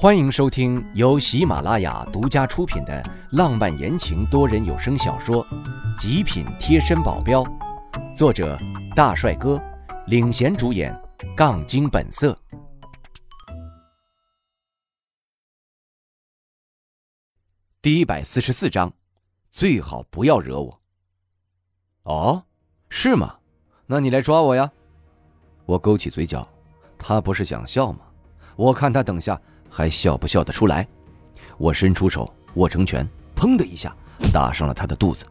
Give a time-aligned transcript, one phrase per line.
[0.00, 5.44] 欢迎收听由喜马拉雅独家出品的浪漫言情多人有声小说
[6.00, 7.42] 《极品贴身保镖》，
[8.16, 8.56] 作者
[8.94, 9.60] 大帅哥
[10.06, 10.96] 领衔主演，
[11.36, 12.38] 杠精本色。
[17.82, 18.92] 第一百四十四章，
[19.50, 20.80] 最好不要惹我。
[22.04, 22.44] 哦，
[22.88, 23.38] 是吗？
[23.86, 24.70] 那你来抓我呀！
[25.66, 26.46] 我勾起嘴角，
[26.96, 28.02] 他不是想笑吗？
[28.54, 29.40] 我看他等下
[29.70, 30.86] 还笑不笑得出来。
[31.56, 33.94] 我伸出手握成拳，砰的一下
[34.32, 35.26] 打上了他的肚子，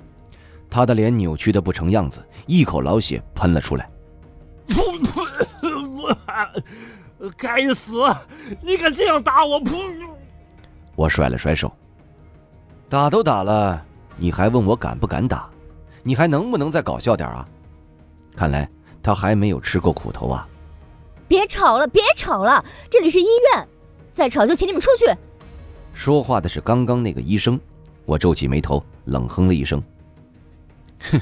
[0.70, 3.90] 他的脸扭曲的不成样子，一口老血喷了出来。
[7.36, 8.04] 该死！
[8.62, 9.60] 你敢这样打我？
[9.62, 9.76] 噗！
[10.96, 11.72] 我甩了甩手。
[12.88, 13.84] 打都打了，
[14.18, 15.50] 你还问我敢不敢打？
[16.04, 17.48] 你还能不能再搞笑点啊？
[18.36, 18.70] 看来
[19.02, 20.48] 他还没有吃过苦头啊！
[21.28, 23.68] 别吵了，别吵了，这里是医院，
[24.18, 25.06] 再吵就请你们出去。
[25.94, 27.60] 说话的是刚刚那个医生，
[28.04, 29.80] 我皱起眉头，冷哼了一声
[31.12, 31.22] ：“哼，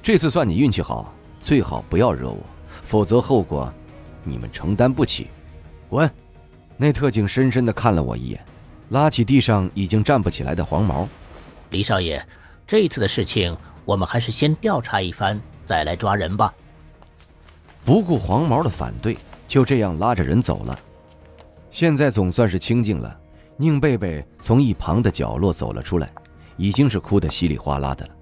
[0.00, 2.38] 这次算你运气好，最好不要惹我，
[2.84, 3.72] 否则后果
[4.22, 5.26] 你们承担不起。”
[5.90, 6.08] 滚！
[6.76, 8.40] 那特警深深的看了我一眼。
[8.90, 11.08] 拉起地上已经站不起来的黄毛，
[11.70, 12.24] 李少爷，
[12.68, 16.54] 这次的事情我们还是先调查一番，再来抓人吧。
[17.84, 20.78] 不顾黄毛的反对，就这样拉着人走了。
[21.76, 23.20] 现在总算是清静了。
[23.58, 26.10] 宁贝贝从一旁的角落走了出来，
[26.56, 28.14] 已经是哭得稀里哗啦的了。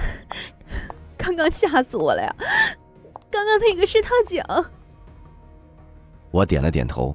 [1.18, 2.34] 刚刚吓死我了呀！
[3.30, 4.72] 刚刚那个是他讲。
[6.30, 7.14] 我点了点头，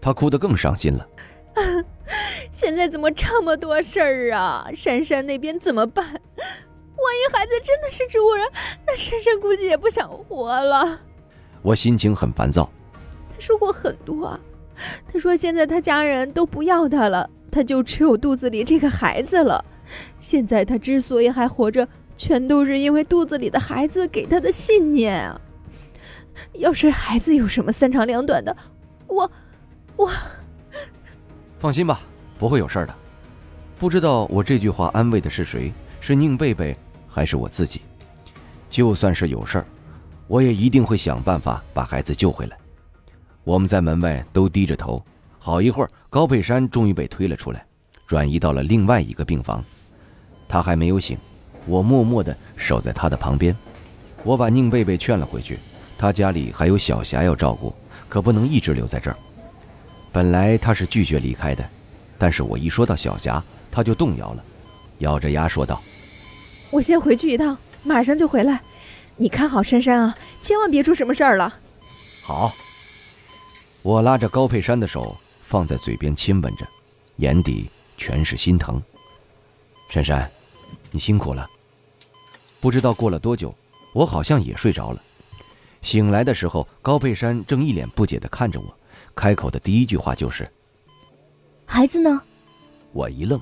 [0.00, 1.06] 他哭得更伤心了。
[2.50, 4.68] 现在怎么这么多事儿啊？
[4.74, 6.04] 珊珊那边怎么办？
[6.04, 8.44] 万一孩子真的是植物人，
[8.84, 10.98] 那珊珊估计也不想活了。
[11.62, 12.68] 我心情很烦躁。
[13.32, 14.36] 他说过很多，
[15.12, 19.64] 他说现在他家人都不要他了，他就只有肚子里这个孩子了。
[20.20, 25.40] 现在他之所以还活着，全都是因为肚子里的孩子给他的信念啊！
[26.54, 28.56] 要是孩子有什么三长两短的，
[29.06, 29.30] 我，
[29.96, 30.10] 我。
[31.58, 32.00] 放心吧，
[32.38, 32.94] 不会有事的。
[33.78, 36.76] 不知道我这句话安慰的是谁，是宁贝贝
[37.08, 37.82] 还是我自己？
[38.68, 39.64] 就算是有事，
[40.28, 42.56] 我也一定会想办法把孩子救回来。
[43.42, 45.02] 我们在门外都低着头，
[45.38, 47.64] 好一会儿，高佩山终于被推了出来，
[48.06, 49.64] 转移到了另外一个病房。
[50.46, 51.16] 他还没有醒，
[51.66, 53.56] 我默默地守在他的旁边。
[54.22, 55.58] 我把宁贝贝劝了回去，
[55.96, 57.74] 他家里还有小霞要照顾，
[58.08, 59.16] 可不能一直留在这儿。
[60.12, 61.64] 本来他是拒绝离开的，
[62.18, 64.44] 但是我一说到小霞，他就动摇了，
[64.98, 65.80] 咬着牙说道
[66.70, 68.60] ：“我先回去一趟，马上就回来，
[69.16, 71.54] 你看好珊珊啊，千万别出什么事儿了。”
[72.22, 72.52] 好。
[73.82, 76.66] 我拉着高佩珊的手放在嘴边亲吻着，
[77.16, 78.80] 眼底全是心疼。
[79.88, 80.30] 珊珊，
[80.90, 81.48] 你辛苦了。
[82.60, 83.54] 不知道过了多久，
[83.92, 85.02] 我好像也睡着了，
[85.80, 88.76] 醒来的时候，高佩珊正一脸不解地看着我。
[89.14, 90.48] 开口的第一句话就是
[91.64, 92.22] ：“孩子呢？”
[92.92, 93.40] 我一愣，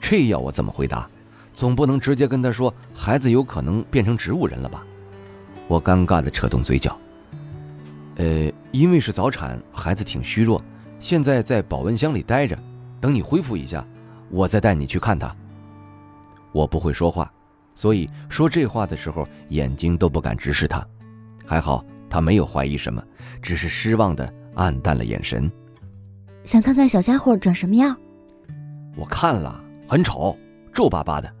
[0.00, 1.08] 这要我怎么回答？
[1.54, 4.84] 总不能直接跟他说孩子有可能变成植物人了吧？
[5.66, 6.98] 我尴尬地扯动嘴角。
[8.16, 10.62] 呃，因为是早产，孩子挺虚弱，
[11.00, 12.58] 现在在保温箱里待着，
[13.00, 13.86] 等你恢复一下，
[14.30, 15.34] 我再带你去看他。
[16.52, 17.32] 我不会说话，
[17.74, 20.86] 所以说这话的时候眼睛都不敢直视他。
[21.46, 23.02] 还好他没有怀疑什么，
[23.40, 24.34] 只是失望的。
[24.54, 25.48] 暗淡了眼神，
[26.42, 27.96] 想看看小家伙长什么样？
[28.96, 30.36] 我看了，很丑，
[30.72, 31.32] 皱巴巴的。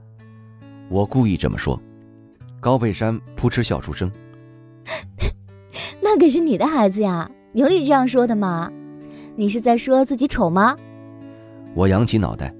[0.88, 1.82] 我故意这么说。
[2.60, 4.08] 高佩山扑哧笑出声
[6.10, 8.72] ：“那可是你的孩子呀，有你这样说的吗？
[9.36, 10.74] 你是在说自己丑吗？”
[11.76, 12.50] 我扬起脑袋：“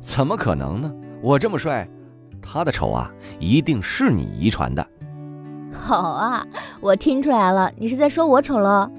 [0.00, 0.90] 怎么可能呢？
[1.20, 1.86] 我这么帅，
[2.40, 4.86] 他的丑啊，一定是你遗传的。”
[5.70, 6.46] 好啊，
[6.80, 8.90] 我听出来了，你是在说我丑了。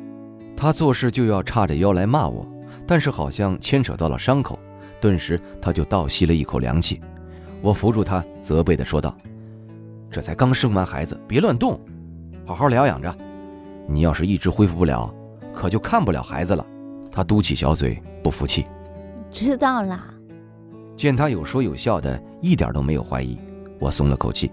[0.55, 2.47] 他做事就要叉着腰来骂我，
[2.85, 4.59] 但是好像牵扯到了伤口，
[5.01, 7.01] 顿时他就倒吸了一口凉气。
[7.63, 9.17] 我扶住他，责备的说道
[10.11, 11.79] ：“这才刚生完孩子，别乱动，
[12.45, 13.17] 好好疗养着。
[13.91, 15.13] 你要是一直恢复不了，
[15.53, 16.65] 可就看不了孩子了。”
[17.11, 18.65] 他嘟起小嘴，不服气
[19.31, 20.05] ：“知道啦。”
[20.95, 23.37] 见他有说有笑的，一点都没有怀疑，
[23.79, 24.49] 我松了口气。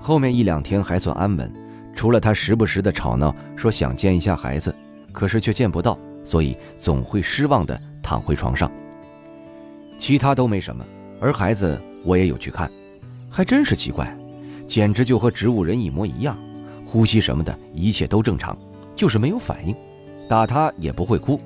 [0.00, 1.52] 后面一两天还算安稳，
[1.94, 4.74] 除了他时不时的吵闹，说想见一下孩子。
[5.12, 8.70] 可是却见不到，所以总会失望的躺回床上。
[9.98, 10.84] 其他都没什么，
[11.18, 12.70] 而孩子我也有去看，
[13.30, 14.14] 还真是奇怪，
[14.66, 16.38] 简直就和植物人一模一样，
[16.86, 18.56] 呼吸什么的一切都正常，
[18.94, 19.74] 就是没有反应，
[20.28, 21.38] 打他也不会哭。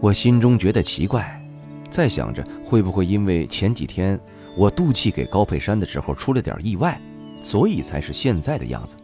[0.00, 1.42] 我心中觉得奇怪，
[1.90, 4.20] 在想着会不会因为前几天
[4.56, 7.00] 我渡气给高佩山的时候出了点意外，
[7.40, 8.96] 所以才是现在的样子。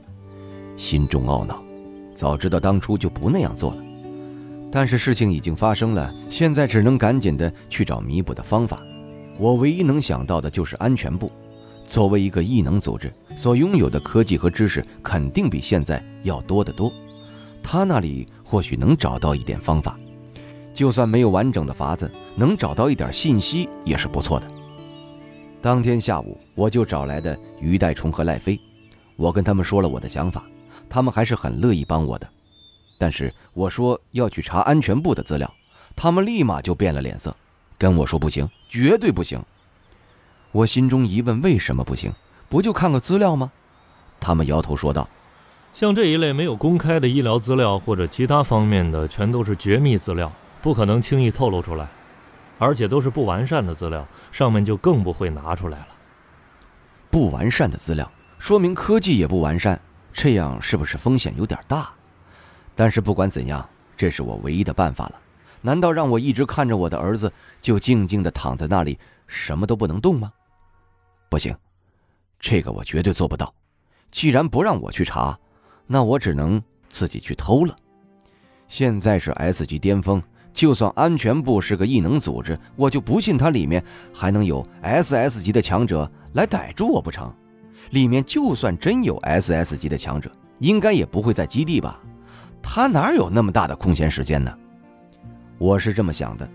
[0.77, 1.63] 心中懊恼，
[2.15, 3.83] 早知道当初就不那样做了。
[4.71, 8.83] 但是事情已经发生了，现在只能赶紧的去找弥补的方法。
[9.39, 11.33] 我唯一能想到的就是安全部。
[11.91, 16.91] 作为一个异能组织，所拥有的科技和知识肯定比现在要多得多。
[17.65, 19.99] 他那里或许能找到一点方法，
[20.73, 24.47] 就算没有完整的法子，能找到一点信息也是不错的。
[25.61, 28.59] 当天下午，我就找来的于代虫和赖飞，
[29.17, 30.45] 我跟他们说了我的想法，
[30.89, 32.29] 他们还是很乐意帮我的。
[32.99, 35.53] 但是我说要去查安全部的资料，
[35.97, 37.35] 他们立马就变了脸色，
[37.77, 39.43] 跟我说不行，绝对不行。
[40.53, 42.13] 我心中疑问：为什么不行？
[42.49, 43.53] 不就看个资料吗？
[44.19, 45.09] 他们摇头说道
[45.73, 51.89] ：“像这一类没有公开的医疗资料或者其他方面的，全都是绝密资料，不可能轻易透露出来，
[52.59, 55.89] 而且都是不完善的资料，上面就更不会拿出来了。
[57.11, 58.11] 不完善的资料，
[58.41, 59.81] 说明科技也不完善，
[60.13, 61.89] 这样是不是风险有点大？
[62.75, 63.65] 但是不管怎样，
[63.97, 65.15] 这是我唯一的办法了。
[65.63, 68.99] 难道让我一直看着我的儿子就静静地躺在那里，
[69.29, 70.33] 什么都不能动吗？”
[71.31, 71.57] 不行，
[72.41, 73.55] 这个我绝对做不到。
[74.11, 75.39] 既然不让我去查，
[75.87, 77.75] 那我只能自己去偷了。
[78.67, 80.21] 现在是 S 级巅峰，
[80.53, 83.83] 就算安全部是个异能组织，我就不信它里面
[84.13, 87.33] 还能有 SS 级的强者来逮住我不成？
[87.91, 92.01] 里面就算真有 SS 级的强者，应该也不会在基地吧？
[92.61, 94.53] 他哪有那么大的空闲时间呢？
[95.59, 96.49] 我是这么想的，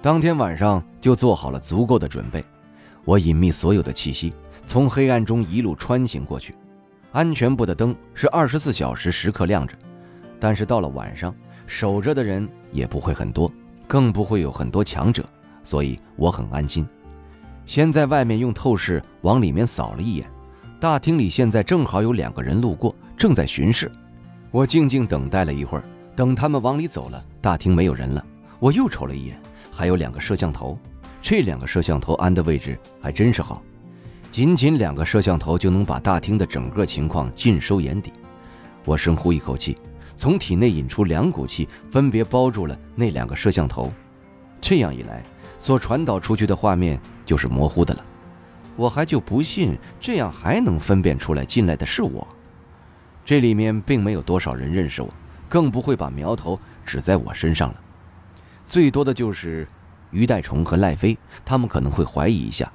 [0.00, 2.44] 当天晚上就做好了足够的准备。
[3.04, 4.32] 我隐秘所有的气息，
[4.66, 6.54] 从黑暗中一路穿行过去。
[7.12, 9.74] 安全部的灯是二十四小时时刻亮着，
[10.38, 11.34] 但是到了晚上，
[11.66, 13.50] 守着的人也不会很多，
[13.88, 15.24] 更不会有很多强者，
[15.64, 16.86] 所以我很安心。
[17.66, 20.30] 先在外面用透视往里面扫了一眼，
[20.78, 23.90] 大厅里现在正好有两个人路过，正在巡视。
[24.50, 28.24] 我静静等待了一会儿，等他们往里走了，大厅没有人了。
[28.58, 29.40] 我又瞅了一眼，
[29.72, 30.78] 还有两个摄像头。
[31.22, 33.62] 这两个摄像头安的位置还真是好，
[34.30, 38.12] 仅仅两个摄像头就能把大厅的整个情况尽收眼底。
[38.84, 39.76] 我深呼一口气，
[40.16, 43.92] 从体内引出两股气，分别包住了那两个摄像头。
[44.60, 45.22] 这样一来，
[45.58, 48.04] 所传导出去的画面就是模糊的了。
[48.76, 52.26] 我还就不信这样还能分辨出来进来的是我。
[53.26, 55.14] 这里面并没有多少人认识我，
[55.48, 57.80] 更不会把苗头指在我身上了。
[58.64, 59.68] 最多的就是。
[60.10, 62.70] 于代虫和赖飞，他们可能会怀疑一下，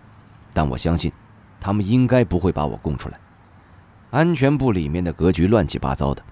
[0.53, 1.11] 但我相信，
[1.59, 3.19] 他们应该不会把我供出来。
[4.11, 6.23] 安全部里面的格局乱七八糟的，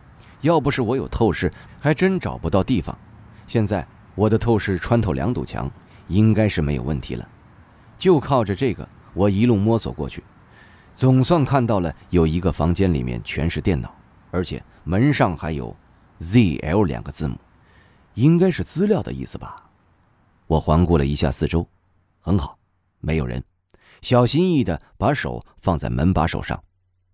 [0.41, 2.97] 要不是我有透视，还真找不到地方。
[3.45, 3.85] 现在
[4.15, 5.69] 我的透视穿透两堵墙，
[6.07, 7.27] 应该是没有问题了。
[7.97, 10.23] 就靠着这个，我一路摸索过去，
[10.93, 13.93] 总算看到了有一个房间里面全是电脑，
[14.31, 15.75] 而且门上还有
[16.19, 17.35] ZL 两个字母，
[18.13, 19.63] 应该是资料的意思吧。
[20.53, 21.67] 我环顾了一下四周，
[22.19, 22.55] 很好，
[22.99, 23.43] 没有人。
[24.03, 26.63] 小心翼翼地把手放在门把手上，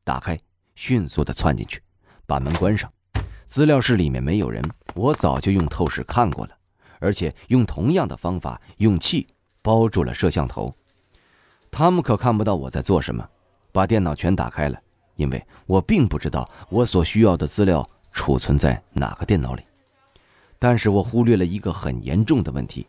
[0.03, 0.37] 打开，
[0.75, 1.81] 迅速地窜进去，
[2.25, 2.91] 把门关上。
[3.45, 4.61] 资料室里面没有人，
[4.93, 6.51] 我早就用透视看过了，
[6.99, 9.25] 而且用同样的方法用气
[9.61, 10.75] 包住了摄像头。
[11.71, 13.25] 他们可看不到我在做什么。
[13.71, 14.77] 把电脑全打开了，
[15.15, 19.63] 因为我并不知道我所需要的资料储存在哪个电脑里。
[20.57, 22.85] 但是我忽略了一个很严重的问题。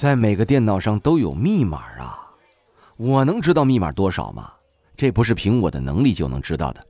[0.00, 2.34] 在每个电脑上都有密码啊，
[2.96, 4.50] 我能知道密码多少吗？
[4.96, 6.82] 这不是凭我的能力就能知道的，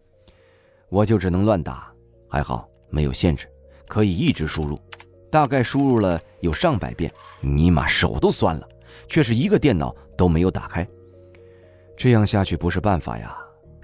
[0.88, 1.93] 我就只能乱打。
[2.29, 3.49] 还好没有限制，
[3.88, 4.81] 可以一直输入，
[5.29, 8.69] 大概输入了有上百遍，尼玛手都酸了，
[9.09, 10.87] 却是一个电脑都没有打开。
[11.97, 13.37] 这样下去不是办法呀！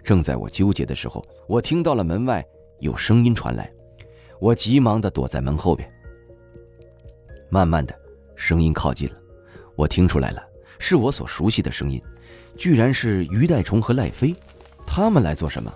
[0.04, 2.46] 正在我纠结的时候，我听到了门外
[2.78, 3.68] 有声音传来，
[4.38, 5.92] 我急忙的躲在门后边，
[7.50, 8.05] 慢慢的。
[8.36, 9.16] 声音靠近了，
[9.74, 10.42] 我听出来了，
[10.78, 12.00] 是我所熟悉的声音，
[12.56, 14.34] 居然是于代虫和赖飞，
[14.86, 15.72] 他们来做什么？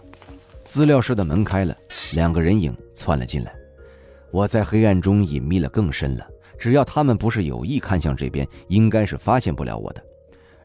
[0.65, 1.77] 资料室的门开了，
[2.15, 3.53] 两个人影窜了进来。
[4.31, 6.25] 我在黑暗中隐秘了更深了，
[6.57, 10.05] 只要他们不是有意看向这边，应该是发现不了我的。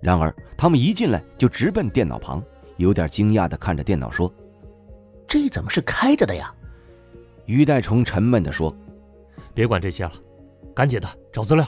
[0.02, 2.44] 然而他们一进来就直奔电脑旁，
[2.78, 4.32] 有点惊讶地看着电脑说
[5.26, 6.54] ：“这怎么是开着的呀？”
[7.48, 8.76] 于代虫沉闷地说
[9.56, 10.12] ：“别管这些了，
[10.76, 11.68] 赶紧的找资料。”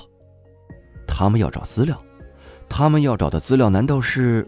[1.17, 1.99] 他们要找资料，
[2.69, 4.47] 他们要找的资料难道是？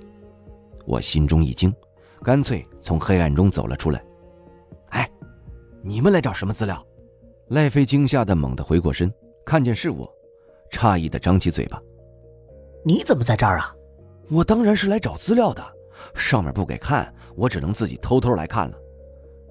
[0.85, 1.73] 我心中一惊，
[2.21, 3.99] 干脆从黑暗中走了出来。
[4.89, 5.09] 哎，
[5.81, 6.85] 你们来找什么资料？
[7.47, 9.11] 赖飞惊吓的猛地回过身，
[9.43, 10.07] 看见是我，
[10.71, 11.81] 诧异的张起嘴巴
[12.85, 13.73] ：“你怎么在这儿啊
[14.29, 15.65] ？”“我当然是来找资料的，
[16.13, 18.77] 上面不给看，我只能自己偷偷来看了。”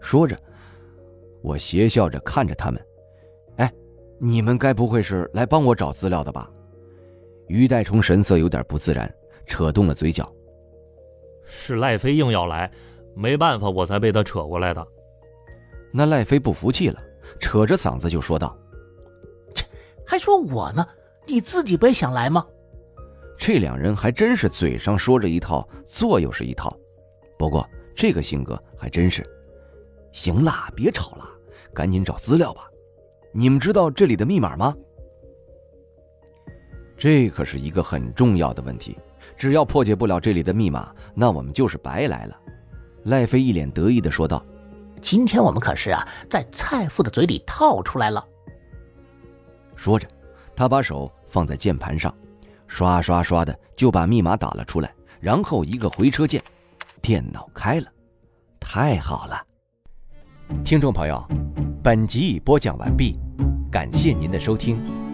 [0.00, 0.38] 说着，
[1.42, 2.80] 我邪笑着看着他们
[3.58, 3.72] ：“哎，
[4.20, 6.48] 你们该不会是来帮我找资料的吧？”
[7.49, 9.12] 于代冲神色有点不自然，
[9.47, 10.31] 扯动了嘴角
[11.45, 12.71] ：“是赖飞硬要来，
[13.14, 14.87] 没办法，我才被他扯过来的。”
[15.93, 17.02] 那赖飞不服气了，
[17.40, 18.57] 扯着嗓子就说道
[19.55, 19.64] ：“切，
[20.07, 20.87] 还说我呢？
[21.26, 22.47] 你自己不也想来吗？”
[23.38, 26.76] 这两人还真是嘴上说着一套，做又是一套。
[27.38, 29.25] 不过这个性格还真是……
[30.12, 31.25] 行了，别吵了，
[31.73, 32.69] 赶紧找资料吧。
[33.33, 34.75] 你们知道这里的密码吗？
[36.99, 38.99] 这可是一个很重要的问题。
[39.37, 42.37] 只要破解不了这里的密码，那我们就是白来了。
[43.05, 44.45] 赖飞一脸得意的说道。
[45.00, 48.26] 今天我们可是啊，在蔡父的嘴里套出来了。
[49.76, 50.09] 说着，
[50.57, 52.12] 他把手放在键盘上，
[52.67, 56.43] 刷刷刷的就把密码打了出来，然后一个回车键，
[57.00, 57.87] 电脑开了。
[58.59, 59.40] 太好了！
[60.64, 61.25] 听众朋友，
[61.81, 63.17] 本集已播讲完毕，
[63.71, 65.07] 感谢您的收听。